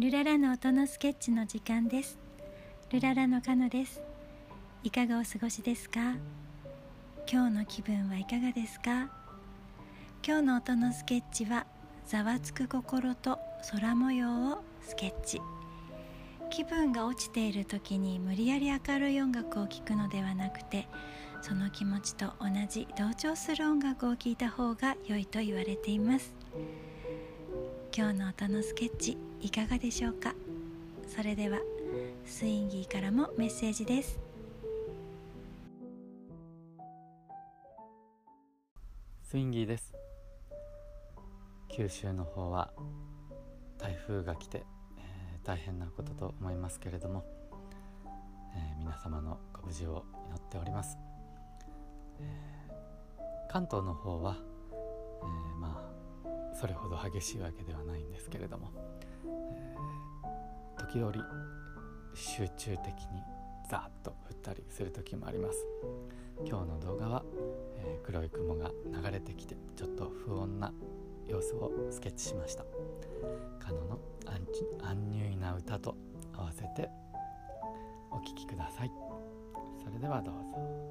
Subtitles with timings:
[0.00, 2.20] ルララの音のスケッチの時間です。
[2.92, 4.00] ルララのカノです。
[4.84, 6.14] いかがお過ごしですか？
[7.28, 9.10] 今日の気分はいかがですか？
[10.24, 11.66] 今日の音のスケッチは
[12.06, 13.40] ざわつく心と
[13.72, 15.40] 空模様をスケッチ。
[16.48, 20.86] 気分が落ちている時に無理やり明るい音楽を聴くのではなくて
[21.42, 26.32] その気持ちと同じ同調する音楽を聴いた方が良いと言われています。
[27.98, 30.32] 今日の音のスケッチいかがでしょうか？
[31.08, 31.58] それでは
[32.24, 34.20] スインギーからもメッセージです。
[39.24, 39.92] スインギーです。
[41.68, 42.70] 九州の方は
[43.78, 44.62] 台風が来て、
[44.98, 47.24] えー、大変なことと思いますけれども、
[48.54, 50.96] えー、皆様のご無事を祈っております、
[52.20, 54.36] えー、関東の方は、
[54.70, 55.87] えまあ
[56.58, 58.72] それほど激しいわけではないんですけれども、
[59.52, 59.76] え
[60.76, 61.20] 時折
[62.14, 63.22] 集中的に
[63.70, 65.64] ザーッと降ったりする時もあります。
[66.44, 67.24] 今日の動画は、
[67.76, 70.72] え黒い雲が流れてきてちょっと不穏な
[71.28, 72.64] 様子をスケッチしました。
[73.60, 74.00] カノの
[74.82, 75.96] アンニュイな歌と
[76.36, 76.90] 合わせて
[78.10, 78.90] お聴きください。
[79.84, 80.88] それではどうぞ。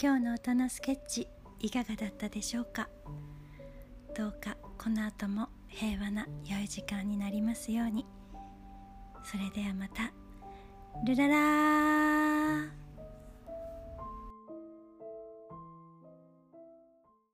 [0.00, 1.26] 今日の歌のスケッチ
[1.58, 2.88] いかがだったでしょうか？
[4.16, 8.06] どうかこの後も平和な良い時間になりますように。
[9.24, 10.12] それではまた。
[11.04, 11.97] ルララ